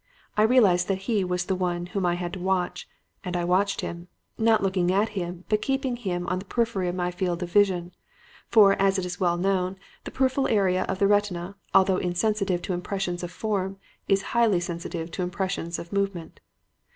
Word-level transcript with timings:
I 0.35 0.41
realized 0.41 0.87
that 0.87 1.03
he 1.05 1.23
was 1.23 1.45
the 1.45 1.53
one 1.53 1.85
whom 1.93 2.07
I 2.07 2.15
had 2.15 2.33
to 2.33 2.39
watch, 2.39 2.89
and 3.23 3.37
I 3.37 3.43
watched 3.43 3.81
him; 3.81 4.07
not 4.35 4.63
looking 4.63 4.91
at 4.91 5.09
him, 5.09 5.45
but 5.47 5.61
keeping 5.61 5.95
him 5.95 6.25
on 6.27 6.39
the 6.39 6.45
periphery 6.45 6.87
of 6.87 6.95
my 6.95 7.11
field 7.11 7.43
of 7.43 7.51
vision. 7.51 7.91
For, 8.47 8.73
as 8.81 8.97
is 8.97 9.19
well 9.19 9.37
known, 9.37 9.77
the 10.05 10.09
peripheral 10.09 10.47
area 10.47 10.85
of 10.85 10.97
the 10.97 11.07
retina, 11.07 11.55
although 11.75 11.97
insensitive 11.97 12.63
to 12.63 12.73
impressions 12.73 13.21
of 13.21 13.29
form, 13.29 13.77
is 14.07 14.23
highly 14.33 14.59
sensitive 14.59 15.11
to 15.11 15.21
impressions 15.21 15.77
of 15.77 15.93
movement. 15.93 16.39